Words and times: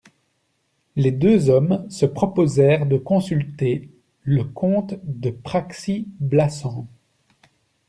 Les 0.95 1.11
deux 1.11 1.51
hommes 1.51 1.87
se 1.91 2.07
proposèrent 2.07 2.87
de 2.87 2.97
consulter 2.97 3.91
le 4.23 4.43
comte 4.43 4.95
de 5.03 5.29
Praxi-Blassans. 5.29 6.87